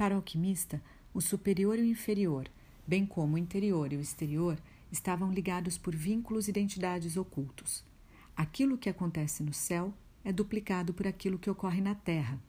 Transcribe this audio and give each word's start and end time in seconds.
Para 0.00 0.14
o 0.14 0.16
alquimista, 0.16 0.82
o 1.12 1.20
superior 1.20 1.78
e 1.78 1.82
o 1.82 1.84
inferior, 1.84 2.48
bem 2.86 3.04
como 3.04 3.34
o 3.34 3.38
interior 3.38 3.92
e 3.92 3.98
o 3.98 4.00
exterior, 4.00 4.58
estavam 4.90 5.30
ligados 5.30 5.76
por 5.76 5.94
vínculos 5.94 6.46
e 6.46 6.50
identidades 6.50 7.18
ocultos. 7.18 7.84
Aquilo 8.34 8.78
que 8.78 8.88
acontece 8.88 9.42
no 9.42 9.52
céu 9.52 9.92
é 10.24 10.32
duplicado 10.32 10.94
por 10.94 11.06
aquilo 11.06 11.38
que 11.38 11.50
ocorre 11.50 11.82
na 11.82 11.94
terra. 11.94 12.40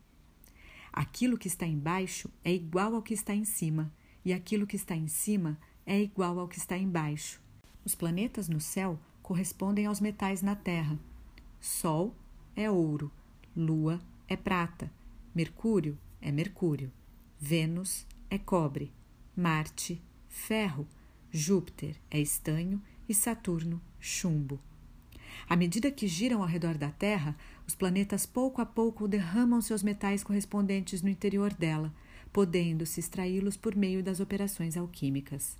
Aquilo 0.93 1.37
que 1.37 1.49
está 1.49 1.67
embaixo 1.67 2.29
é 2.41 2.53
igual 2.53 2.95
ao 2.95 3.01
que 3.01 3.13
está 3.13 3.35
em 3.35 3.43
cima, 3.43 3.91
e 4.23 4.31
aquilo 4.31 4.65
que 4.65 4.77
está 4.77 4.95
em 4.95 5.09
cima 5.09 5.59
é 5.85 5.99
igual 5.99 6.39
ao 6.39 6.47
que 6.47 6.57
está 6.57 6.77
embaixo. 6.77 7.41
Os 7.83 7.93
planetas 7.93 8.47
no 8.47 8.61
céu 8.61 8.97
correspondem 9.21 9.87
aos 9.87 9.99
metais 9.99 10.41
na 10.41 10.55
terra. 10.55 10.97
Sol 11.59 12.15
é 12.55 12.71
ouro, 12.71 13.11
Lua 13.53 13.99
é 14.25 14.37
prata, 14.37 14.89
Mercúrio 15.35 15.99
é 16.21 16.31
mercúrio, 16.31 16.89
Vênus 17.43 18.05
é 18.29 18.37
cobre, 18.37 18.91
Marte, 19.35 19.99
ferro, 20.29 20.87
Júpiter 21.31 21.95
é 22.11 22.19
estanho 22.19 22.79
e 23.09 23.15
Saturno, 23.15 23.81
chumbo. 23.99 24.59
À 25.49 25.55
medida 25.55 25.89
que 25.89 26.07
giram 26.07 26.43
ao 26.43 26.47
redor 26.47 26.77
da 26.77 26.91
Terra, 26.91 27.35
os 27.67 27.73
planetas 27.73 28.27
pouco 28.27 28.61
a 28.61 28.65
pouco 28.65 29.07
derramam 29.07 29.59
seus 29.59 29.81
metais 29.81 30.23
correspondentes 30.23 31.01
no 31.01 31.09
interior 31.09 31.51
dela, 31.51 31.91
podendo-se 32.31 32.99
extraí-los 32.99 33.57
por 33.57 33.75
meio 33.75 34.03
das 34.03 34.19
operações 34.19 34.77
alquímicas. 34.77 35.57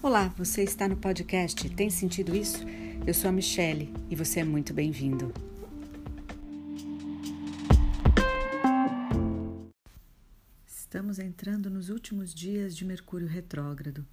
Olá, 0.00 0.28
você 0.38 0.62
está 0.62 0.86
no 0.86 0.96
podcast 0.96 1.68
Tem 1.70 1.90
Sentido 1.90 2.36
Isso? 2.36 2.64
Eu 3.06 3.14
sou 3.14 3.28
a 3.28 3.32
Michele 3.32 3.94
e 4.10 4.16
você 4.16 4.40
é 4.40 4.44
muito 4.44 4.74
bem-vindo. 4.74 5.32
Estamos 10.66 11.20
entrando 11.20 11.70
nos 11.70 11.88
últimos 11.88 12.34
dias 12.34 12.76
de 12.76 12.84
Mercúrio 12.84 13.28
retrógrado. 13.28 14.04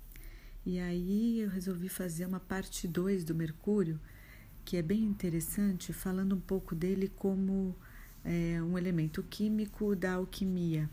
E 0.63 0.79
aí 0.79 1.39
eu 1.39 1.49
resolvi 1.49 1.89
fazer 1.89 2.27
uma 2.27 2.39
parte 2.39 2.87
2 2.87 3.23
do 3.23 3.33
Mercúrio, 3.33 3.99
que 4.63 4.77
é 4.77 4.83
bem 4.83 5.01
interessante, 5.01 5.91
falando 5.91 6.35
um 6.35 6.41
pouco 6.41 6.75
dele 6.75 7.07
como 7.07 7.75
é, 8.23 8.61
um 8.61 8.77
elemento 8.77 9.23
químico 9.23 9.95
da 9.95 10.13
alquimia. 10.13 10.87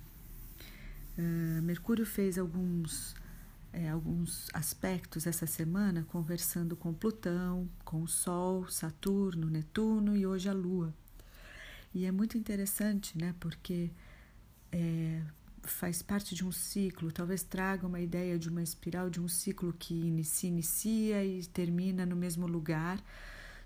Uh, 1.19 1.61
Mercúrio 1.61 2.07
fez 2.07 2.39
alguns 2.39 3.15
é, 3.73 3.89
alguns 3.89 4.49
aspectos 4.53 5.27
essa 5.27 5.47
semana 5.47 6.05
conversando 6.09 6.77
com 6.77 6.93
Plutão, 6.93 7.69
com 7.85 8.03
o 8.03 8.09
Sol, 8.09 8.69
Saturno, 8.69 9.49
Netuno 9.49 10.17
e 10.17 10.27
hoje 10.27 10.49
a 10.49 10.53
Lua. 10.53 10.93
E 11.95 12.05
é 12.05 12.13
muito 12.13 12.37
interessante, 12.39 13.17
né? 13.19 13.35
Porque 13.41 13.91
é, 14.73 15.23
faz 15.63 16.03
parte 16.03 16.35
de 16.35 16.45
um 16.45 16.53
ciclo, 16.53 17.13
talvez 17.13 17.43
traga 17.43 17.87
uma 17.87 18.01
ideia 18.01 18.39
de 18.39 18.49
uma 18.49 18.63
espiral 18.63 19.11
de 19.11 19.21
um 19.21 19.29
ciclo 19.29 19.73
que 19.73 20.23
se 20.25 20.47
inicia 20.47 21.25
e 21.25 21.45
termina 21.47 22.07
no 22.07 22.17
mesmo 22.17 22.47
lugar, 22.47 23.03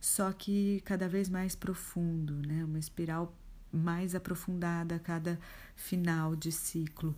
só 0.00 0.32
que 0.32 0.82
cada 0.84 1.08
vez 1.08 1.28
mais 1.28 1.54
profundo, 1.54 2.34
né? 2.46 2.64
Uma 2.64 2.78
espiral 2.78 3.34
mais 3.72 4.14
aprofundada 4.14 4.96
a 4.96 4.98
cada 4.98 5.38
final 5.74 6.36
de 6.36 6.52
ciclo, 6.52 7.14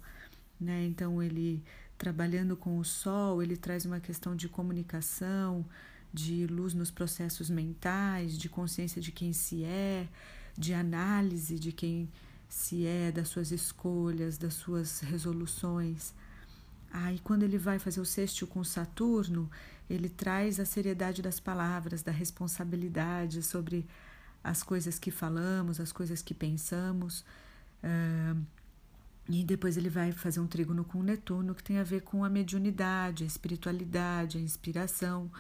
né? 0.61 0.85
Então 0.85 1.23
ele 1.23 1.63
trabalhando 1.99 2.57
com 2.57 2.79
o 2.79 2.85
sol, 2.85 3.43
ele 3.43 3.57
traz 3.57 3.85
uma 3.85 4.01
questão 4.01 4.37
de 4.37 4.49
comunicação, 4.49 5.65
de 6.13 6.47
luz 6.47 6.75
nos 6.75 6.91
processos 6.91 7.51
mentais, 7.51 8.37
de 8.39 8.49
consciência 8.49 9.01
de 9.01 9.13
quem 9.13 9.33
se 9.33 9.65
é, 9.65 10.09
de 10.57 10.73
análise 10.73 11.59
de 11.59 11.73
quem 11.73 12.09
se 12.49 12.87
é, 12.87 13.13
das 13.13 13.29
suas 13.29 13.51
escolhas, 13.51 14.39
das 14.39 14.55
suas 14.55 15.01
resoluções. 15.01 16.15
Aí, 16.91 17.17
ah, 17.17 17.21
quando 17.23 17.43
ele 17.43 17.59
vai 17.59 17.79
fazer 17.79 18.01
o 18.01 18.05
sexto 18.05 18.47
com 18.47 18.63
Saturno, 18.65 19.51
ele 19.91 20.09
traz 20.09 20.59
a 20.59 20.65
seriedade 20.65 21.21
das 21.21 21.39
palavras, 21.39 22.03
da 22.03 22.13
responsabilidade 22.13 23.43
sobre 23.43 23.87
as 24.43 24.63
coisas 24.63 24.99
que 24.99 25.11
falamos, 25.11 25.81
as 25.81 25.93
coisas 25.93 26.23
que 26.23 26.33
pensamos. 26.33 27.25
Uh, 27.83 28.41
e 29.29 29.43
depois 29.43 29.77
ele 29.77 29.91
vai 29.91 30.13
fazer 30.13 30.39
um 30.41 30.47
trígono 30.47 30.85
com 30.85 31.03
Netuno, 31.03 31.55
que 31.55 31.63
tem 31.63 31.79
a 31.79 31.83
ver 31.83 32.03
com 32.03 32.25
a 32.25 32.31
mediunidade, 32.31 33.25
a 33.25 33.27
espiritualidade, 33.27 34.39
a 34.39 34.41
inspiração, 34.41 35.31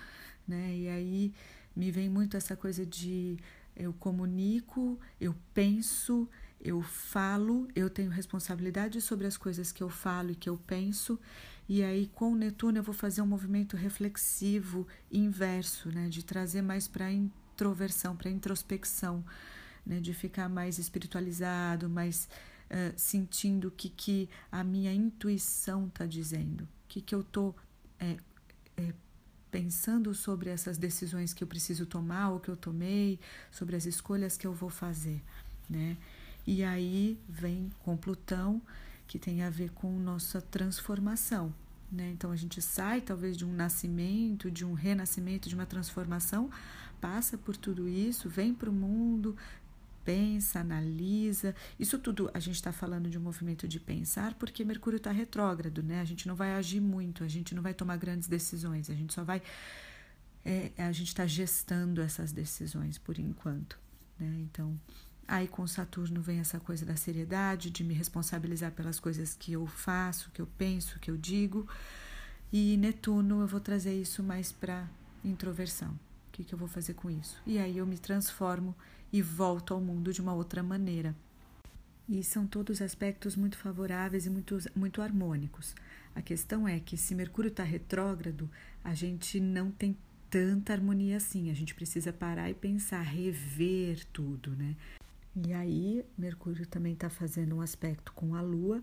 né? 0.47 0.77
E 0.77 0.89
aí 0.89 1.35
me 1.75 1.91
vem 1.91 2.09
muito 2.09 2.37
essa 2.37 2.57
coisa 2.57 2.85
de 2.85 3.39
eu 3.77 3.93
comunico, 3.93 4.99
eu 5.21 5.37
penso, 5.55 6.29
eu 6.61 6.83
falo, 6.83 7.69
eu 7.77 7.89
tenho 7.89 8.11
responsabilidade 8.11 9.01
sobre 9.01 9.27
as 9.27 9.37
coisas 9.37 9.71
que 9.71 9.83
eu 9.83 9.91
falo 9.91 10.31
e 10.31 10.35
que 10.35 10.49
eu 10.49 10.57
penso. 10.57 11.21
E 11.69 11.83
aí 11.83 12.09
com 12.09 12.35
Netuno 12.35 12.79
eu 12.79 12.83
vou 12.83 12.95
fazer 12.95 13.23
um 13.23 13.27
movimento 13.27 13.77
reflexivo 13.77 14.87
inverso, 15.13 15.91
né? 15.91 16.09
De 16.09 16.25
trazer 16.25 16.63
mais 16.63 16.89
para 16.89 17.13
introversão, 17.13 18.17
para 18.17 18.31
introspecção, 18.31 19.25
né? 19.85 20.01
De 20.01 20.13
ficar 20.13 20.49
mais 20.49 20.79
espiritualizado, 20.79 21.89
mais 21.89 22.29
uh, 22.71 22.93
sentindo 22.97 23.69
o 23.69 23.71
que, 23.71 23.89
que 23.89 24.29
a 24.51 24.63
minha 24.63 24.93
intuição 24.93 25.87
está 25.87 26.07
dizendo, 26.07 26.63
o 26.63 26.89
que, 26.89 27.01
que 27.01 27.15
eu 27.15 27.21
estou 27.21 27.55
é, 27.99 28.17
é, 28.77 28.93
pensando 29.51 30.15
sobre 30.15 30.51
essas 30.51 30.77
decisões 30.77 31.33
que 31.33 31.43
eu 31.43 31.49
preciso 31.49 31.87
tomar 31.87 32.31
ou 32.31 32.41
que 32.41 32.49
eu 32.49 32.57
tomei, 32.57 33.19
sobre 33.51 33.77
as 33.77 33.87
escolhas 33.87 34.37
que 34.37 34.47
eu 34.47 34.53
vou 34.53 34.71
fazer, 34.71 35.23
né? 35.69 35.97
E 36.47 36.63
aí 36.63 37.19
vem 37.29 37.71
com 37.81 37.97
Plutão, 37.97 38.63
que 39.07 39.19
tem 39.19 39.43
a 39.43 39.51
ver 39.51 39.71
com 39.71 39.91
nossa 39.99 40.41
transformação, 40.41 41.53
né? 41.91 42.11
Então 42.11 42.31
a 42.31 42.37
gente 42.37 42.61
sai 42.61 43.01
talvez 43.01 43.37
de 43.37 43.45
um 43.45 43.53
nascimento, 43.53 44.51
de 44.51 44.65
um 44.65 44.73
renascimento, 44.73 45.49
de 45.49 45.55
uma 45.55 45.67
transformação, 45.67 46.51
passa 47.01 47.37
por 47.37 47.57
tudo 47.57 47.89
isso, 47.89 48.29
vem 48.29 48.55
para 48.55 48.71
o 48.71 48.73
mundo, 48.73 49.37
pensa, 50.07 50.61
analisa. 50.61 51.53
Isso 51.79 51.99
tudo 51.99 52.31
a 52.33 52.39
gente 52.39 52.55
está 52.55 52.71
falando 52.71 53.11
de 53.11 53.19
um 53.19 53.21
movimento 53.21 53.67
de 53.67 53.81
pensar 53.81 54.35
porque 54.35 54.65
Mercúrio 54.65 54.99
está 54.99 55.11
retrógrado, 55.11 55.83
né? 55.83 56.01
A 56.01 56.05
gente 56.05 56.29
não 56.29 56.37
vai 56.37 56.53
agir 56.55 56.81
muito, 56.81 57.25
a 57.25 57.29
gente 57.29 57.55
não 57.55 57.63
vai 57.63 57.75
tomar 57.75 57.97
grandes 57.97 58.29
decisões, 58.29 58.89
a 58.89 58.95
gente 58.95 59.13
só 59.13 59.25
vai. 59.25 59.43
É, 60.45 60.71
a 60.79 60.93
gente 60.93 61.09
está 61.09 61.27
gestando 61.27 62.01
essas 62.01 62.31
decisões 62.31 62.97
por 62.99 63.19
enquanto, 63.19 63.77
né? 64.17 64.33
Então, 64.39 64.81
aí 65.27 65.49
com 65.49 65.67
Saturno 65.67 66.23
vem 66.23 66.39
essa 66.39 66.61
coisa 66.61 66.87
da 66.87 66.95
seriedade, 66.95 67.69
de 67.69 67.83
me 67.83 67.93
responsabilizar 67.93 68.71
pelas 68.71 69.01
coisas 69.01 69.35
que 69.35 69.55
eu 69.55 69.67
faço, 69.67 70.31
que 70.31 70.41
eu 70.41 70.47
penso, 70.57 71.01
que 71.01 71.11
eu 71.11 71.17
digo. 71.17 71.69
E 72.53 72.77
Netuno, 72.77 73.41
eu 73.41 73.49
vou 73.49 73.59
trazer 73.59 74.01
isso 74.01 74.23
mais 74.23 74.53
para 74.53 74.89
introversão. 75.25 75.91
O 76.29 76.31
que, 76.31 76.45
que 76.45 76.55
eu 76.55 76.59
vou 76.59 76.69
fazer 76.69 76.95
com 76.95 77.11
isso? 77.11 77.43
E 77.45 77.59
aí 77.59 77.79
eu 77.79 77.87
me 77.87 77.99
transformo 77.99 78.73
e 79.13 79.23
volto 79.23 79.75
ao 79.75 79.81
mundo 79.81 80.13
de 80.13 80.21
uma 80.21 80.35
outra 80.35 80.63
maneira. 80.63 81.15
E 82.09 82.23
são 82.23 82.47
todos 82.47 82.81
aspectos 82.81 83.35
muito 83.35 83.59
favoráveis 83.59 84.27
e 84.27 84.31
muito, 84.31 84.59
muito 84.75 85.03
harmônicos. 85.03 85.75
A 86.15 86.23
questão 86.23 86.67
é 86.67 86.79
que 86.79 86.97
se 86.97 87.15
Mercúrio 87.15 87.49
está 87.49 87.65
retrógrado, 87.65 88.49
a 88.83 88.95
gente 88.95 89.41
não 89.41 89.71
tem 89.71 89.97
tanta 90.31 90.73
harmonia 90.73 91.17
assim. 91.17 91.51
A 91.51 91.55
gente 91.55 91.75
precisa 91.75 92.13
parar 92.13 92.49
e 92.49 92.55
pensar, 92.55 93.03
rever 93.03 94.05
tudo, 94.13 94.51
né? 94.51 94.77
E 95.35 95.53
aí, 95.53 96.05
Mercúrio 96.17 96.67
também 96.67 96.95
está 96.95 97.11
fazendo 97.11 97.57
um 97.57 97.61
aspecto 97.61 98.13
com 98.13 98.35
a 98.35 98.41
Lua, 98.41 98.83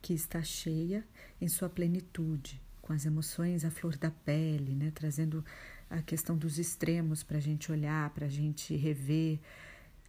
que 0.00 0.12
está 0.12 0.42
cheia 0.42 1.04
em 1.40 1.46
sua 1.46 1.68
plenitude, 1.68 2.60
com 2.80 2.92
as 2.92 3.06
emoções 3.06 3.64
à 3.64 3.70
flor 3.70 3.96
da 3.96 4.10
pele, 4.10 4.74
né? 4.74 4.90
Trazendo 4.92 5.44
a 5.92 6.02
questão 6.02 6.36
dos 6.36 6.58
extremos 6.58 7.22
para 7.22 7.36
a 7.36 7.40
gente 7.40 7.70
olhar, 7.70 8.10
para 8.10 8.26
a 8.26 8.28
gente 8.28 8.74
rever. 8.74 9.38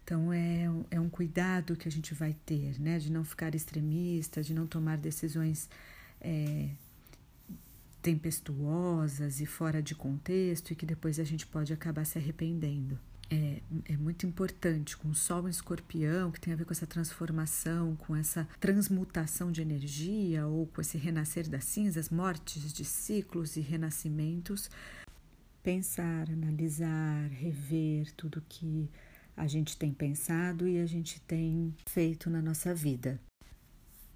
Então 0.04 0.32
é, 0.34 0.70
é 0.92 1.00
um 1.00 1.10
cuidado 1.10 1.76
que 1.76 1.88
a 1.88 1.92
gente 1.92 2.14
vai 2.14 2.36
ter, 2.46 2.80
né? 2.80 2.98
De 3.00 3.12
não 3.12 3.24
ficar 3.24 3.54
extremista, 3.54 4.42
de 4.42 4.54
não 4.54 4.66
tomar 4.66 4.98
decisões 4.98 5.70
é, 6.22 6.70
tempestuosas 8.02 9.42
e 9.42 9.46
fora 9.46 9.82
de 9.82 9.94
contexto 9.94 10.72
e 10.72 10.76
que 10.76 10.86
depois 10.86 11.20
a 11.20 11.24
gente 11.24 11.46
pode 11.46 11.74
acabar 11.74 12.06
se 12.06 12.18
arrependendo. 12.18 12.98
É, 13.30 13.62
é, 13.86 13.98
muito 13.98 14.28
importante 14.28 14.96
com 14.96 15.10
o 15.10 15.16
Sol 15.16 15.48
em 15.48 15.50
Escorpião, 15.50 16.30
que 16.30 16.40
tem 16.40 16.54
a 16.54 16.56
ver 16.56 16.66
com 16.66 16.74
essa 16.74 16.86
transformação, 16.86 17.96
com 17.96 18.16
essa 18.16 18.48
transmutação 18.60 19.52
de 19.52 19.62
energia 19.62 20.46
ou 20.46 20.68
com 20.68 20.82
esse 20.82 20.98
renascer 20.98 21.50
das 21.50 21.64
cinzas, 21.64 22.10
mortes 22.10 22.72
de 22.72 22.86
ciclos 22.86 23.56
e 23.56 23.62
renascimentos 23.62 24.70
pensar, 25.64 26.30
analisar, 26.30 27.30
rever 27.30 28.12
tudo 28.16 28.44
que 28.48 28.90
a 29.36 29.48
gente 29.48 29.78
tem 29.78 29.94
pensado 29.94 30.68
e 30.68 30.80
a 30.80 30.86
gente 30.86 31.20
tem 31.22 31.74
feito 31.88 32.30
na 32.30 32.42
nossa 32.42 32.76
vida. 32.76 33.20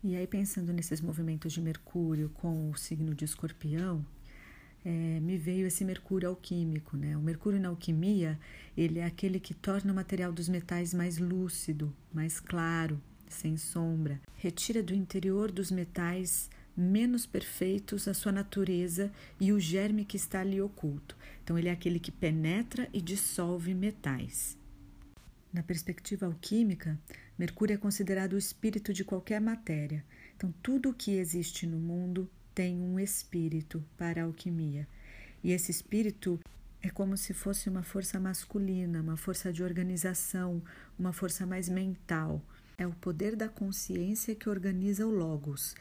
E 0.04 0.16
aí, 0.16 0.28
pensando 0.28 0.72
nesses 0.72 1.02
movimentos 1.02 1.52
de 1.54 1.62
Mercúrio 1.62 2.30
com 2.30 2.70
o 2.70 2.78
signo 2.78 3.16
de 3.16 3.26
Escorpião, 3.26 4.06
é, 4.86 5.20
me 5.20 5.38
veio 5.38 5.66
esse 5.66 5.84
mercúrio 5.84 6.30
alquímico, 6.30 6.96
né? 6.96 7.18
O 7.18 7.22
mercúrio 7.22 7.60
na 7.60 7.70
alquimia, 7.70 8.40
ele 8.76 9.00
é 9.00 9.06
aquele 9.06 9.40
que 9.40 9.54
torna 9.54 9.92
o 9.92 9.96
material 9.96 10.32
dos 10.32 10.48
metais 10.48 10.94
mais 10.94 11.18
lúcido, 11.18 11.94
mais 12.14 12.40
claro, 12.40 13.02
sem 13.28 13.58
sombra. 13.58 14.22
Retira 14.36 14.84
do 14.84 14.94
interior 14.94 15.52
dos 15.52 15.72
metais 15.72 16.50
menos 16.78 17.26
perfeitos 17.26 18.08
a 18.08 18.14
sua 18.14 18.32
natureza 18.32 19.12
e 19.40 19.52
o 19.52 19.60
germe 19.60 20.06
que 20.06 20.16
está 20.16 20.42
ali 20.42 20.62
oculto. 20.62 21.18
Então, 21.44 21.58
ele 21.58 21.70
é 21.70 21.72
aquele 21.72 22.00
que 22.00 22.12
penetra 22.12 22.88
e 22.94 23.02
dissolve 23.02 23.74
metais. 23.74 24.56
Na 25.52 25.64
perspectiva 25.64 26.28
alquímica, 26.28 27.00
Mercúrio 27.38 27.74
é 27.74 27.78
considerado 27.78 28.34
o 28.34 28.38
espírito 28.38 28.94
de 28.94 29.04
qualquer 29.04 29.42
matéria. 29.42 30.06
Então, 30.36 30.54
tudo 30.62 30.90
o 30.90 30.94
que 30.94 31.12
existe 31.12 31.66
no 31.66 31.80
mundo 31.80 32.30
tem 32.54 32.80
um 32.80 33.00
espírito 33.00 33.84
para 33.98 34.22
a 34.22 34.26
alquimia. 34.26 34.88
E 35.44 35.52
esse 35.52 35.72
espírito 35.72 36.40
é 36.82 36.90
como 36.90 37.18
se 37.18 37.34
fosse 37.34 37.70
uma 37.70 37.84
força 37.84 38.20
masculina, 38.20 39.02
uma 39.02 39.18
força 39.18 39.52
de 39.52 39.64
organização, 39.64 40.62
uma 40.98 41.14
força 41.14 41.46
mais 41.46 41.70
mental. 41.70 42.42
É 42.78 42.86
o 42.86 42.94
poder 42.94 43.36
da 43.36 43.50
consciência 43.50 44.36
que 44.36 44.50
organiza 44.50 45.06
o 45.06 45.12
Logos. 45.12 45.76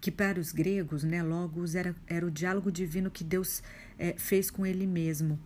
Que 0.00 0.10
para 0.10 0.40
os 0.40 0.52
gregos, 0.52 1.04
né, 1.04 1.22
Logos 1.22 1.74
era, 1.74 1.94
era 2.06 2.26
o 2.26 2.30
diálogo 2.30 2.70
divino 2.72 3.10
que 3.10 3.24
Deus 3.24 3.62
é, 3.98 4.14
fez 4.16 4.50
com 4.50 4.64
ele 4.66 4.86
mesmo. 4.86 5.38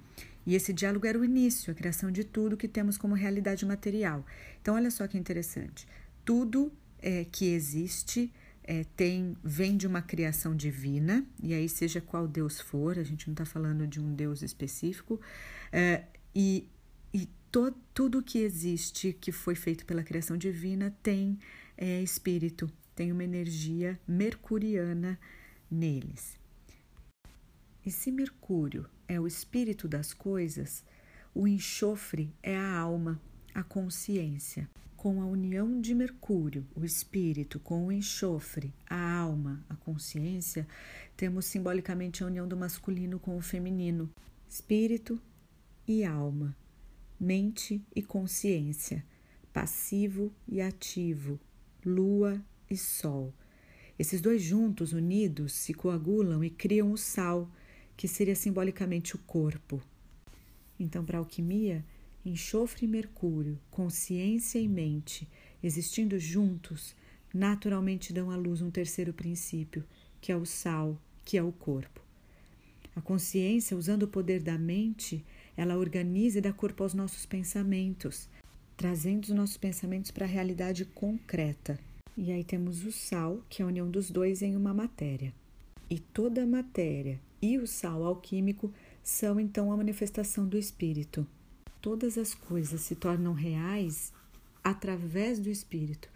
E 0.47 0.55
esse 0.55 0.73
diálogo 0.73 1.07
era 1.07 1.19
o 1.19 1.25
início, 1.25 1.73
a 1.73 1.75
criação 1.75 2.11
de 2.11 2.23
tudo 2.23 2.57
que 2.57 2.69
temos 2.69 2.99
como 2.99 3.15
realidade 3.15 3.65
material. 3.65 4.25
Então, 4.61 4.75
olha 4.75 4.91
só 4.91 5.07
que 5.07 5.17
interessante. 5.17 5.89
Tudo 6.25 6.73
é, 7.01 7.25
que 7.25 7.47
existe 7.47 8.33
é, 8.63 8.85
tem 8.97 9.37
vem 9.43 9.77
de 9.77 9.87
uma 9.87 10.01
criação 10.03 10.57
divina, 10.57 11.25
e 11.43 11.53
aí 11.53 11.69
seja 11.69 12.01
qual 12.01 12.27
Deus 12.27 12.61
for, 12.61 12.99
a 12.99 13.03
gente 13.03 13.27
não 13.27 13.33
está 13.33 13.45
falando 13.45 13.87
de 13.87 14.01
um 14.01 14.15
Deus 14.15 14.43
específico, 14.43 15.21
é, 15.71 16.05
e, 16.35 16.67
e 17.13 17.29
to, 17.51 17.75
tudo 17.93 18.23
que 18.23 18.39
existe 18.39 19.13
que 19.13 19.31
foi 19.31 19.55
feito 19.55 19.85
pela 19.85 20.03
criação 20.03 20.37
divina 20.37 20.95
tem 21.03 21.39
é, 21.77 22.03
espírito, 22.03 22.71
tem 22.95 23.13
uma 23.13 23.25
energia 23.25 23.99
mercuriana 24.07 25.19
neles. 25.71 26.39
E 27.85 27.91
se 27.91 28.11
Mercúrio 28.11 28.87
é 29.07 29.21
o 29.21 29.27
espírito 29.27 29.87
das 29.87 30.15
coisas, 30.15 30.85
o 31.35 31.47
enxofre 31.47 32.33
é 32.43 32.57
a 32.57 32.79
alma, 32.79 33.21
a 33.55 33.63
consciência 33.63 34.69
com 35.05 35.21
a 35.21 35.27
união 35.27 35.83
de 35.83 35.95
Mercúrio, 35.95 36.67
o 36.75 36.83
espírito, 36.83 37.61
com 37.61 37.87
o 37.87 37.93
enxofre, 37.93 38.73
a 38.89 39.19
alma, 39.19 39.63
a 39.69 39.77
consciência, 39.77 40.67
temos 41.15 41.45
simbolicamente 41.45 42.25
a 42.25 42.27
união 42.27 42.49
do 42.49 42.57
masculino 42.57 43.19
com 43.19 43.37
o 43.37 43.43
feminino, 43.43 44.09
espírito 44.49 45.21
e 45.87 46.07
alma, 46.07 46.57
mente 47.21 47.85
e 47.95 48.03
consciência, 48.03 49.05
passivo 49.53 50.33
e 50.49 50.63
ativo, 50.63 51.39
lua 51.85 52.43
e 52.71 52.77
sol. 52.77 53.33
Esses 53.99 54.21
dois 54.21 54.43
juntos, 54.43 54.93
unidos, 54.93 55.53
se 55.53 55.73
coagulam 55.73 56.43
e 56.43 56.51
criam 56.51 56.93
o 56.93 56.99
sal, 56.99 57.51
que 57.97 58.09
seria 58.09 58.35
simbolicamente 58.35 59.15
o 59.15 59.19
corpo. 59.21 59.81
Então, 60.79 61.05
para 61.05 61.19
a 61.19 61.21
alquimia, 61.21 61.85
enxofre 62.25 62.87
e 62.87 62.89
mercúrio, 62.89 63.59
consciência 63.71 64.59
e 64.59 64.67
mente, 64.67 65.29
existindo 65.63 66.19
juntos, 66.19 66.95
naturalmente 67.33 68.13
dão 68.13 68.31
à 68.31 68.37
luz 68.37 68.61
um 68.61 68.71
terceiro 68.71 69.13
princípio, 69.13 69.85
que 70.21 70.33
é 70.33 70.37
o 70.37 70.45
sal, 70.45 71.01
que 71.25 71.37
é 71.37 71.43
o 71.43 71.53
corpo. 71.53 72.01
A 72.97 73.01
consciência, 73.01 73.77
usando 73.77 74.05
o 74.05 74.09
poder 74.09 74.41
da 74.41 74.57
mente, 74.57 75.25
ela 75.57 75.77
organiza 75.77 76.39
e 76.39 76.41
dá 76.41 76.53
corpo 76.53 76.83
aos 76.83 76.95
nossos 76.95 77.27
pensamentos, 77.27 78.29
trazendo 78.77 79.25
os 79.25 79.31
nossos 79.31 79.57
pensamentos 79.57 80.11
para 80.11 80.27
a 80.27 80.29
realidade 80.29 80.85
concreta. 80.85 81.79
E 82.17 82.31
aí 82.31 82.45
temos 82.45 82.85
o 82.85 82.93
sal, 82.93 83.43
que 83.49 83.63
é 83.63 83.65
a 83.65 83.69
união 83.69 83.91
dos 83.91 84.11
dois 84.11 84.43
em 84.43 84.57
uma 84.57 84.73
matéria. 84.73 85.35
E 85.91 85.99
toda 85.99 86.43
a 86.43 86.47
matéria 86.47 87.21
e 87.43 87.59
o 87.59 87.67
sal 87.67 88.05
alquímico 88.05 88.73
são 89.03 89.39
então 89.39 89.73
a 89.73 89.77
manifestação 89.77 90.47
do 90.47 90.57
espírito 90.57 91.27
todas 91.85 92.17
as 92.17 92.35
coisas 92.35 92.81
se 92.81 92.95
tornam 92.95 93.35
reais 93.35 94.11
através 94.65 95.39
do 95.39 95.51
espírito. 95.51 96.09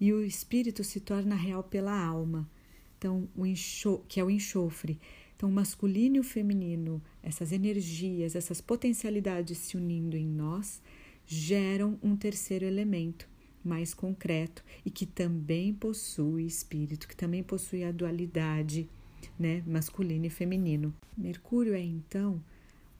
E 0.00 0.12
o 0.12 0.24
espírito 0.24 0.84
se 0.84 1.00
torna 1.00 1.34
real 1.34 1.64
pela 1.64 1.92
alma. 2.00 2.48
Então, 2.96 3.28
o 3.34 3.98
que 4.06 4.20
é 4.20 4.24
o 4.24 4.30
enxofre. 4.30 5.00
Então, 5.34 5.48
o 5.48 5.52
masculino 5.52 6.14
e 6.14 6.20
o 6.20 6.22
feminino, 6.22 7.02
essas 7.24 7.50
energias, 7.50 8.36
essas 8.36 8.60
potencialidades 8.60 9.58
se 9.58 9.76
unindo 9.76 10.16
em 10.16 10.28
nós, 10.28 10.80
geram 11.26 11.98
um 12.00 12.14
terceiro 12.14 12.64
elemento 12.64 13.28
mais 13.64 13.92
concreto 13.94 14.64
e 14.84 14.90
que 14.90 15.06
também 15.06 15.72
possui 15.72 16.46
espírito, 16.46 17.06
que 17.06 17.16
também 17.16 17.42
possui 17.42 17.84
a 17.84 17.92
dualidade, 17.92 18.88
né, 19.38 19.62
masculino 19.66 20.26
e 20.26 20.30
feminino. 20.30 20.94
Mercúrio 21.16 21.74
é 21.74 21.82
então 21.82 22.42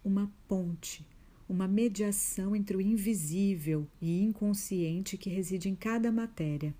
uma 0.04 0.30
ponte 0.48 1.04
uma 1.50 1.66
mediação 1.66 2.54
entre 2.54 2.76
o 2.76 2.80
invisível 2.80 3.84
e 4.00 4.22
inconsciente 4.22 5.18
que 5.18 5.28
reside 5.28 5.68
em 5.68 5.74
cada 5.74 6.12
matéria. 6.12 6.72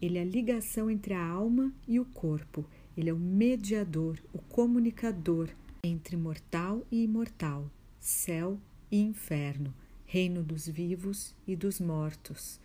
Ele 0.00 0.16
é 0.16 0.22
a 0.22 0.24
ligação 0.24 0.90
entre 0.90 1.12
a 1.12 1.22
alma 1.22 1.70
e 1.86 2.00
o 2.00 2.04
corpo. 2.06 2.64
Ele 2.96 3.10
é 3.10 3.12
o 3.12 3.18
mediador, 3.18 4.18
o 4.32 4.38
comunicador 4.38 5.50
entre 5.82 6.16
mortal 6.16 6.82
e 6.90 7.02
imortal, 7.04 7.70
céu 8.00 8.58
e 8.90 8.98
inferno, 8.98 9.74
reino 10.06 10.42
dos 10.42 10.66
vivos 10.66 11.34
e 11.46 11.54
dos 11.54 11.78
mortos. 11.78 12.58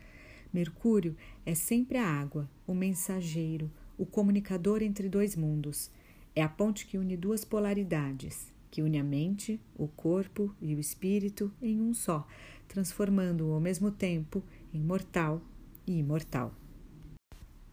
Mercúrio 0.53 1.15
é 1.45 1.55
sempre 1.55 1.97
a 1.97 2.05
água, 2.05 2.49
o 2.67 2.73
mensageiro, 2.73 3.71
o 3.97 4.05
comunicador 4.05 4.81
entre 4.81 5.07
dois 5.07 5.35
mundos. 5.35 5.89
É 6.35 6.41
a 6.41 6.49
ponte 6.49 6.85
que 6.85 6.97
une 6.97 7.15
duas 7.15 7.45
polaridades, 7.45 8.51
que 8.69 8.81
une 8.81 8.97
a 8.97 9.03
mente, 9.03 9.59
o 9.75 9.87
corpo 9.87 10.55
e 10.61 10.75
o 10.75 10.79
espírito 10.79 11.51
em 11.61 11.79
um 11.81 11.93
só, 11.93 12.27
transformando-o 12.67 13.53
ao 13.53 13.59
mesmo 13.59 13.91
tempo 13.91 14.43
em 14.73 14.81
mortal 14.81 15.41
e 15.85 15.97
imortal. 15.97 16.53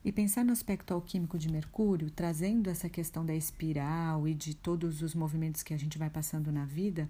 E 0.04 0.12
pensar 0.12 0.44
no 0.44 0.52
aspecto 0.52 0.94
alquímico 0.94 1.38
de 1.38 1.50
Mercúrio, 1.50 2.10
trazendo 2.10 2.70
essa 2.70 2.88
questão 2.88 3.26
da 3.26 3.34
espiral 3.34 4.26
e 4.26 4.34
de 4.34 4.54
todos 4.54 5.02
os 5.02 5.14
movimentos 5.14 5.62
que 5.62 5.74
a 5.74 5.76
gente 5.76 5.98
vai 5.98 6.08
passando 6.08 6.52
na 6.52 6.64
vida, 6.64 7.08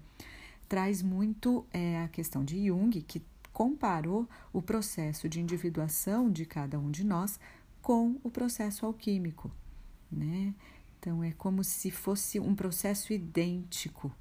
traz 0.67 1.01
muito 1.01 1.65
é, 1.71 2.01
a 2.01 2.07
questão 2.07 2.43
de 2.43 2.67
Jung, 2.67 3.01
que 3.01 3.21
comparou 3.59 4.25
o 4.53 4.61
processo 4.61 5.27
de 5.27 5.41
individuação 5.41 6.31
de 6.31 6.45
cada 6.45 6.79
um 6.79 6.89
de 6.89 7.03
nós 7.03 7.37
com 7.81 8.15
o 8.23 8.31
processo 8.31 8.85
alquímico, 8.85 9.51
né? 10.09 10.55
Então, 10.97 11.21
é 11.21 11.33
como 11.33 11.61
se 11.61 11.91
fosse 11.91 12.39
um 12.39 12.55
processo 12.55 13.11
idêntico, 13.11 14.15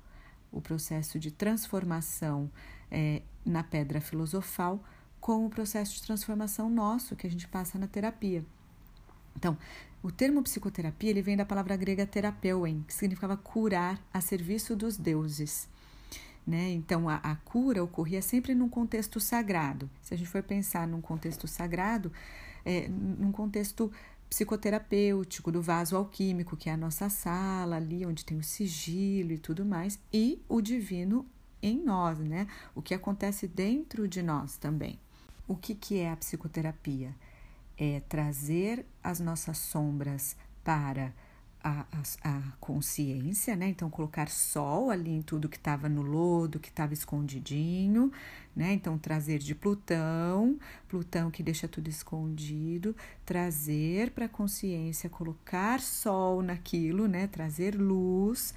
o 0.50 0.60
processo 0.60 1.20
de 1.20 1.30
transformação 1.30 2.50
é, 2.90 3.22
na 3.46 3.62
pedra 3.62 4.00
filosofal, 4.00 4.82
com 5.20 5.46
o 5.46 5.50
processo 5.50 5.94
de 5.94 6.02
transformação 6.02 6.68
nosso 6.68 7.14
que 7.14 7.28
a 7.28 7.30
gente 7.30 7.46
passa 7.46 7.78
na 7.78 7.86
terapia. 7.86 8.44
Então, 9.36 9.56
o 10.02 10.10
termo 10.10 10.42
psicoterapia 10.42 11.10
ele 11.10 11.22
vem 11.22 11.36
da 11.36 11.46
palavra 11.46 11.76
grega 11.76 12.04
terapeuem, 12.04 12.84
que 12.88 12.92
significava 12.92 13.36
curar 13.36 14.02
a 14.12 14.20
serviço 14.20 14.74
dos 14.74 14.96
deuses. 14.96 15.68
Né? 16.48 16.70
Então, 16.70 17.10
a, 17.10 17.16
a, 17.16 17.36
cura 17.36 17.84
ocorria 17.84 18.22
sempre 18.22 18.54
num 18.54 18.70
contexto 18.70 19.20
sagrado. 19.20 19.90
Se 20.00 20.14
a 20.14 20.16
gente 20.16 20.30
for 20.30 20.42
pensar 20.42 20.88
num 20.88 21.02
contexto 21.02 21.46
sagrado, 21.46 22.10
é, 22.64 22.88
num 22.88 23.30
contexto 23.30 23.92
psicoterapêutico, 24.30 25.52
do 25.52 25.60
vaso 25.60 25.94
alquímico, 25.94 26.56
que 26.56 26.70
é 26.70 26.72
a 26.72 26.76
nossa 26.76 27.10
sala 27.10 27.76
ali, 27.76 28.06
onde 28.06 28.24
tem 28.24 28.38
o 28.38 28.42
sigilo 28.42 29.32
e 29.32 29.38
tudo 29.38 29.62
mais, 29.62 29.98
e 30.10 30.42
o 30.48 30.62
divino 30.62 31.26
em 31.60 31.84
nós, 31.84 32.18
né? 32.18 32.46
O 32.74 32.80
que 32.80 32.94
acontece 32.94 33.46
dentro 33.46 34.08
de 34.08 34.22
nós 34.22 34.56
também. 34.56 34.98
O 35.46 35.54
que, 35.54 35.74
que 35.74 35.98
é 35.98 36.10
a 36.10 36.16
psicoterapia? 36.16 37.14
É 37.76 38.00
trazer 38.08 38.86
as 39.04 39.20
nossas 39.20 39.58
sombras 39.58 40.34
para 40.64 41.12
a, 41.68 41.86
a, 41.92 42.36
a, 42.36 42.42
consciência, 42.58 43.54
né? 43.54 43.68
Então, 43.68 43.90
colocar 43.90 44.28
sol 44.28 44.90
ali 44.90 45.10
em 45.10 45.22
tudo 45.22 45.48
que 45.48 45.56
estava 45.56 45.88
no 45.88 46.02
lodo, 46.02 46.58
que 46.58 46.68
estava 46.68 46.94
escondidinho, 46.94 48.10
né? 48.56 48.72
Então, 48.72 48.96
trazer 48.96 49.38
de 49.38 49.54
Plutão, 49.54 50.58
Plutão 50.88 51.30
que 51.30 51.42
deixa 51.42 51.68
tudo 51.68 51.88
escondido, 51.88 52.96
trazer 53.24 54.10
para 54.12 54.24
a 54.24 54.28
consciência, 54.28 55.10
colocar 55.10 55.80
sol 55.80 56.42
naquilo, 56.42 57.06
né? 57.06 57.26
Trazer 57.26 57.74
luz, 57.74 58.54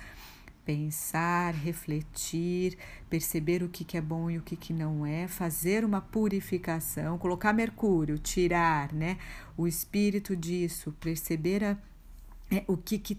pensar, 0.65 1.53
refletir, 1.53 2.77
perceber 3.09 3.61
o 3.61 3.67
que, 3.67 3.83
que 3.83 3.97
é 3.97 4.01
bom 4.01 4.29
e 4.29 4.37
o 4.37 4.41
que, 4.41 4.55
que 4.55 4.71
não 4.71 5.05
é, 5.05 5.27
fazer 5.27 5.83
uma 5.83 5.99
purificação, 5.99 7.17
colocar 7.17 7.51
Mercúrio, 7.51 8.17
tirar, 8.17 8.93
né? 8.93 9.17
O 9.57 9.67
espírito 9.67 10.33
disso, 10.35 10.95
perceber 10.99 11.63
a 11.63 11.77
é, 12.51 12.63
o 12.67 12.77
que, 12.77 12.99
que 12.99 13.17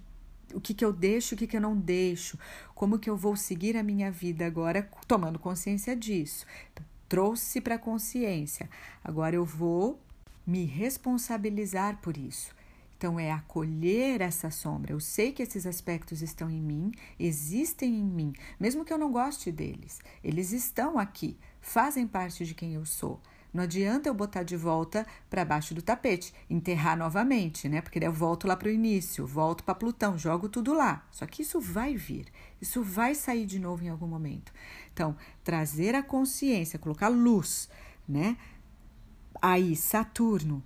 o 0.54 0.60
que, 0.60 0.74
que 0.74 0.84
eu 0.84 0.92
deixo, 0.92 1.34
o 1.34 1.38
que, 1.38 1.46
que 1.46 1.56
eu 1.56 1.60
não 1.60 1.74
deixo, 1.74 2.38
como 2.74 2.98
que 2.98 3.08
eu 3.08 3.16
vou 3.16 3.36
seguir 3.36 3.76
a 3.76 3.82
minha 3.82 4.10
vida 4.10 4.46
agora, 4.46 4.88
tomando 5.08 5.38
consciência 5.38 5.96
disso. 5.96 6.46
Então, 6.72 6.84
trouxe 7.08 7.60
para 7.60 7.76
a 7.76 7.78
consciência. 7.78 8.68
Agora 9.02 9.34
eu 9.34 9.44
vou 9.44 9.98
me 10.46 10.64
responsabilizar 10.64 11.98
por 12.02 12.16
isso. 12.16 12.54
Então, 12.96 13.18
é 13.18 13.32
acolher 13.32 14.20
essa 14.20 14.50
sombra. 14.50 14.92
Eu 14.92 15.00
sei 15.00 15.32
que 15.32 15.42
esses 15.42 15.66
aspectos 15.66 16.22
estão 16.22 16.48
em 16.48 16.60
mim, 16.60 16.92
existem 17.18 17.96
em 17.96 18.04
mim, 18.04 18.32
mesmo 18.60 18.84
que 18.84 18.92
eu 18.92 18.98
não 18.98 19.10
goste 19.10 19.50
deles. 19.50 20.00
Eles 20.22 20.52
estão 20.52 20.98
aqui, 20.98 21.36
fazem 21.60 22.06
parte 22.06 22.44
de 22.44 22.54
quem 22.54 22.74
eu 22.74 22.84
sou. 22.84 23.20
Não 23.52 23.64
adianta 23.64 24.09
eu 24.09 24.14
botar 24.14 24.42
de 24.42 24.56
volta 24.56 25.06
para 25.28 25.44
baixo 25.44 25.75
do 25.75 25.82
tapete, 25.82 26.32
enterrar 26.49 26.97
novamente, 26.97 27.68
né? 27.68 27.82
Porque 27.82 28.00
daí 28.00 28.09
eu 28.09 28.12
volto 28.12 28.47
lá 28.47 28.56
para 28.56 28.68
o 28.68 28.73
início, 28.73 29.26
volto 29.26 29.62
para 29.62 29.75
Plutão, 29.75 30.16
jogo 30.16 30.49
tudo 30.49 30.73
lá. 30.73 31.06
Só 31.11 31.26
que 31.26 31.42
isso 31.42 31.61
vai 31.61 31.94
vir, 31.94 32.26
isso 32.61 32.82
vai 32.82 33.14
sair 33.14 33.44
de 33.44 33.59
novo 33.59 33.85
em 33.85 33.90
algum 33.90 34.06
momento. 34.06 34.52
Então, 34.92 35.14
trazer 35.44 35.94
a 35.94 36.02
consciência, 36.02 36.78
colocar 36.78 37.09
luz, 37.09 37.68
né? 38.09 38.38
Aí, 39.40 39.76
Saturno, 39.76 40.62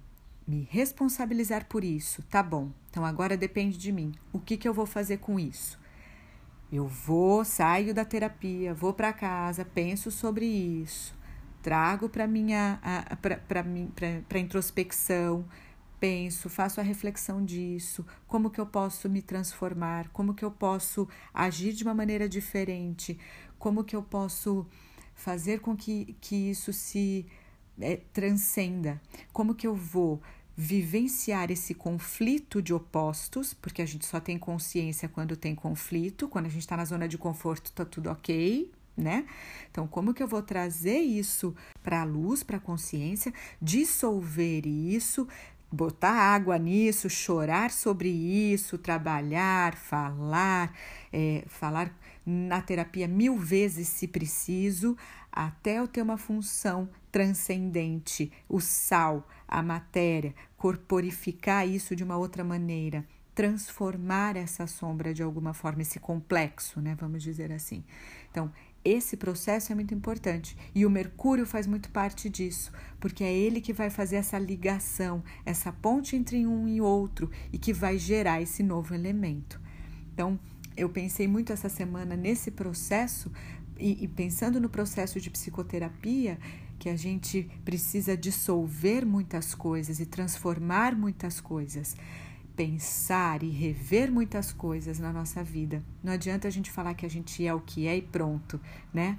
me 0.47 0.69
responsabilizar 0.71 1.66
por 1.66 1.83
isso, 1.83 2.23
tá 2.31 2.43
bom. 2.43 2.71
Então 2.88 3.05
agora 3.05 3.37
depende 3.37 3.76
de 3.76 3.90
mim. 3.90 4.14
O 4.33 4.38
que, 4.38 4.57
que 4.57 4.69
eu 4.69 4.73
vou 4.73 4.87
fazer 4.87 5.19
com 5.19 5.40
isso? 5.40 5.78
Eu 6.71 6.87
vou, 6.87 7.45
saio 7.45 7.93
da 7.93 8.05
terapia, 8.05 8.73
vou 8.73 8.93
para 8.93 9.12
casa, 9.12 9.64
penso 9.64 10.11
sobre 10.11 10.47
isso, 10.47 11.16
trago 11.66 12.08
para 12.08 12.28
minha 12.28 12.80
para 14.28 14.38
introspecção, 14.38 15.44
penso, 15.99 16.49
faço 16.49 16.78
a 16.78 16.82
reflexão 16.85 17.44
disso, 17.44 18.06
como 18.28 18.50
que 18.50 18.61
eu 18.61 18.66
posso 18.66 19.11
me 19.11 19.20
transformar, 19.20 20.08
como 20.11 20.32
que 20.32 20.44
eu 20.44 20.50
posso 20.52 21.08
agir 21.35 21.73
de 21.73 21.82
uma 21.82 21.92
maneira 21.92 22.28
diferente, 22.28 23.18
como 23.58 23.82
que 23.82 23.96
eu 23.96 24.02
posso 24.04 24.64
fazer 25.16 25.58
com 25.58 25.76
que, 25.76 26.16
que 26.20 26.50
isso 26.50 26.73
se 26.73 27.26
é, 27.80 27.96
transcenda, 28.12 29.02
como 29.32 29.52
que 29.52 29.66
eu 29.66 29.75
vou 29.75 30.23
vivenciar 30.56 31.50
esse 31.50 31.75
conflito 31.75 32.62
de 32.62 32.73
opostos, 32.73 33.52
porque 33.52 33.82
a 33.82 33.87
gente 33.87 34.06
só 34.06 34.20
tem 34.20 34.38
consciência 34.38 35.08
quando 35.08 35.37
tem 35.37 35.52
conflito, 35.52 36.28
quando 36.28 36.46
a 36.46 36.49
gente 36.49 36.61
está 36.61 36.76
na 36.76 36.85
zona 36.85 37.08
de 37.08 37.18
conforto, 37.18 37.73
tá 37.73 37.85
tudo 37.85 38.08
ok, 38.08 38.70
né? 38.97 39.26
Então, 39.71 39.87
como 39.87 40.15
que 40.15 40.23
eu 40.23 40.29
vou 40.29 40.43
trazer 40.43 40.99
isso 40.99 41.55
para 41.83 42.00
a 42.00 42.05
luz, 42.05 42.43
para 42.43 42.57
a 42.57 42.61
consciência, 42.61 43.33
dissolver 43.61 44.67
isso, 44.67 45.29
botar 45.71 46.12
água 46.12 46.59
nisso, 46.59 47.11
chorar 47.11 47.71
sobre 47.71 48.09
isso, 48.09 48.79
trabalhar, 48.79 49.75
falar, 49.75 50.73
é, 51.12 51.45
falar 51.47 51.95
na 52.25 52.61
terapia 52.61 53.07
mil 53.07 53.37
vezes 53.37 53.88
se 53.88 54.09
preciso, 54.09 54.97
até 55.31 55.79
eu 55.79 55.87
ter 55.87 56.03
uma 56.03 56.17
função 56.17 56.88
transcendente, 57.12 58.33
o 58.49 58.61
sal, 58.61 59.29
a 59.47 59.62
matéria, 59.62 60.35
corporificar 60.57 61.69
isso 61.69 61.95
de 61.95 62.03
uma 62.03 62.17
outra 62.17 62.43
maneira, 62.43 63.07
transformar 63.35 64.37
essa 64.37 64.67
sombra 64.67 65.12
de 65.12 65.23
alguma 65.23 65.53
forma, 65.53 65.83
esse 65.83 66.00
complexo, 66.00 66.81
né? 66.81 66.97
Vamos 66.99 67.23
dizer 67.23 67.53
assim. 67.53 67.85
Então, 68.31 68.50
esse 68.87 69.16
processo 69.16 69.73
é 69.73 69.75
muito 69.75 69.93
importante 69.93 70.57
e 70.75 70.87
o 70.87 70.90
Mercúrio 70.90 71.45
faz 71.45 71.66
muito 71.66 71.90
parte 71.90 72.31
disso, 72.31 72.73
porque 73.00 73.25
é 73.25 73.33
ele 73.33 73.61
que 73.61 73.73
vai 73.73 73.90
fazer 73.90 74.16
essa 74.16 74.38
ligação, 74.38 75.23
essa 75.45 75.73
ponte 75.73 76.14
entre 76.14 76.47
um 76.47 76.69
e 76.69 76.81
outro 76.81 77.31
e 77.52 77.59
que 77.59 77.73
vai 77.73 77.99
gerar 77.99 78.40
esse 78.40 78.62
novo 78.62 78.95
elemento. 78.95 79.61
Então, 80.12 80.38
eu 80.76 80.88
pensei 80.88 81.26
muito 81.26 81.52
essa 81.52 81.69
semana 81.69 82.16
nesse 82.16 82.50
processo 82.50 83.33
e, 83.78 84.05
e 84.05 84.09
pensando 84.09 84.61
no 84.61 84.69
processo 84.69 85.21
de 85.21 85.31
psicoterapia, 85.31 86.38
que 86.78 86.88
a 86.88 86.97
gente 86.97 87.50
precisa 87.64 88.16
dissolver 88.16 89.05
muitas 89.05 89.55
coisas 89.55 89.99
e 89.99 90.07
transformar 90.07 90.95
muitas 90.95 91.40
coisas, 91.40 91.97
pensar 92.57 93.43
e 93.43 93.51
rever 93.51 94.11
muitas 94.11 94.53
coisas 94.53 94.99
na 94.99 95.13
nossa 95.13 95.45
vida. 95.45 95.85
Não 96.03 96.13
adianta 96.13 96.49
a 96.49 96.51
gente 96.51 96.71
falar 96.71 96.95
que 96.95 97.05
a 97.05 97.11
gente 97.11 97.47
é 97.47 97.53
o 97.53 97.61
que 97.61 97.87
é 97.87 97.97
e 97.97 98.03
pronto, 98.03 98.59
né? 98.93 99.19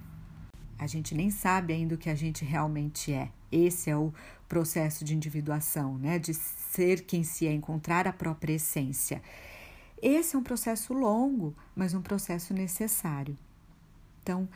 A 0.80 0.88
gente 0.88 1.16
nem 1.16 1.30
sabe 1.30 1.74
ainda 1.74 1.96
o 1.96 1.98
que 1.98 2.10
a 2.10 2.16
gente 2.16 2.44
realmente 2.44 3.14
é. 3.14 3.30
Esse 3.52 3.90
é 3.90 3.96
o 3.96 4.14
processo 4.50 5.06
de 5.06 5.16
individuação, 5.16 5.98
né? 5.98 6.20
De 6.20 6.34
ser 6.34 7.02
quem 7.02 7.24
se 7.24 7.48
é, 7.48 7.54
encontrar 7.54 8.08
a 8.08 8.14
própria 8.14 8.54
essência. 8.54 9.22
Esse 10.02 10.36
é 10.36 10.40
um 10.40 10.44
processo 10.44 10.94
longo, 10.94 11.56
mas 11.76 11.94
um 11.94 12.02
processo 12.02 12.54
necessário. 12.54 13.38
Então, 14.22 14.48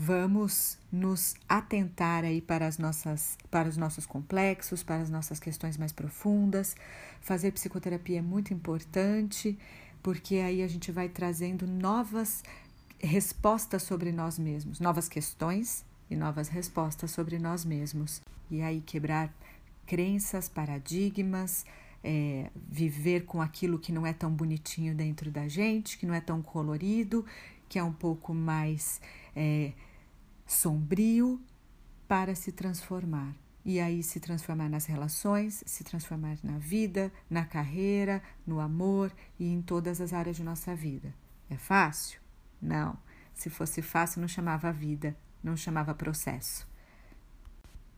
vamos 0.00 0.78
nos 0.92 1.34
atentar 1.48 2.22
aí 2.22 2.40
para 2.40 2.68
as 2.68 2.78
nossas 2.78 3.36
para 3.50 3.68
os 3.68 3.76
nossos 3.76 4.06
complexos, 4.06 4.84
para 4.84 5.02
as 5.02 5.10
nossas 5.10 5.40
questões 5.40 5.76
mais 5.76 5.90
profundas. 5.90 6.76
Fazer 7.20 7.50
psicoterapia 7.50 8.20
é 8.20 8.22
muito 8.22 8.54
importante, 8.54 9.58
porque 10.00 10.36
aí 10.36 10.62
a 10.62 10.68
gente 10.68 10.92
vai 10.92 11.08
trazendo 11.08 11.66
novas 11.66 12.44
respostas 13.00 13.82
sobre 13.82 14.12
nós 14.12 14.38
mesmos, 14.38 14.78
novas 14.78 15.08
questões 15.08 15.84
e 16.08 16.14
novas 16.14 16.46
respostas 16.46 17.10
sobre 17.10 17.36
nós 17.36 17.64
mesmos. 17.64 18.22
E 18.48 18.62
aí 18.62 18.80
quebrar 18.80 19.34
crenças, 19.84 20.48
paradigmas, 20.48 21.66
é, 22.04 22.50
viver 22.54 23.24
com 23.24 23.42
aquilo 23.42 23.80
que 23.80 23.90
não 23.90 24.06
é 24.06 24.12
tão 24.12 24.30
bonitinho 24.30 24.94
dentro 24.94 25.28
da 25.28 25.48
gente, 25.48 25.98
que 25.98 26.06
não 26.06 26.14
é 26.14 26.20
tão 26.20 26.40
colorido 26.40 27.26
que 27.68 27.78
é 27.78 27.84
um 27.84 27.92
pouco 27.92 28.32
mais 28.32 29.00
é, 29.36 29.72
sombrio, 30.48 31.40
para 32.08 32.34
se 32.34 32.50
transformar. 32.50 33.36
E 33.64 33.78
aí 33.78 34.02
se 34.02 34.18
transformar 34.18 34.70
nas 34.70 34.86
relações, 34.86 35.62
se 35.66 35.84
transformar 35.84 36.38
na 36.42 36.58
vida, 36.58 37.12
na 37.28 37.44
carreira, 37.44 38.22
no 38.46 38.60
amor 38.60 39.12
e 39.38 39.46
em 39.46 39.60
todas 39.60 40.00
as 40.00 40.14
áreas 40.14 40.36
de 40.36 40.42
nossa 40.42 40.74
vida. 40.74 41.14
É 41.50 41.56
fácil? 41.56 42.18
Não. 42.62 42.96
Se 43.34 43.50
fosse 43.50 43.82
fácil, 43.82 44.22
não 44.22 44.28
chamava 44.28 44.72
vida, 44.72 45.14
não 45.44 45.54
chamava 45.54 45.94
processo. 45.94 46.66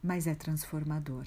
Mas 0.03 0.27
é 0.27 0.35
transformador. 0.35 1.27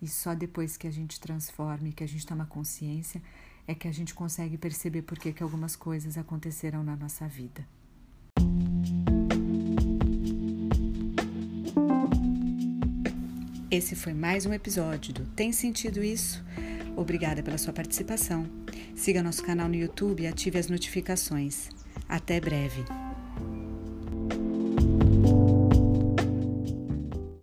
E 0.00 0.06
só 0.06 0.32
depois 0.32 0.76
que 0.76 0.86
a 0.86 0.90
gente 0.92 1.18
transforme, 1.18 1.92
que 1.92 2.04
a 2.04 2.08
gente 2.08 2.26
toma 2.26 2.46
consciência, 2.46 3.20
é 3.66 3.74
que 3.74 3.88
a 3.88 3.92
gente 3.92 4.14
consegue 4.14 4.56
perceber 4.56 5.02
por 5.02 5.18
que, 5.18 5.32
que 5.32 5.42
algumas 5.42 5.74
coisas 5.74 6.16
aconteceram 6.16 6.84
na 6.84 6.94
nossa 6.94 7.26
vida. 7.26 7.66
Esse 13.72 13.96
foi 13.96 14.12
mais 14.12 14.44
um 14.44 14.52
episódio 14.52 15.14
do 15.14 15.24
Tem 15.24 15.50
Sentido 15.50 16.04
Isso? 16.04 16.44
Obrigada 16.94 17.42
pela 17.42 17.56
sua 17.56 17.72
participação. 17.72 18.46
Siga 18.94 19.22
nosso 19.22 19.42
canal 19.42 19.66
no 19.66 19.74
YouTube 19.74 20.24
e 20.24 20.26
ative 20.26 20.58
as 20.58 20.68
notificações. 20.68 21.70
Até 22.06 22.38
breve! 22.38 22.84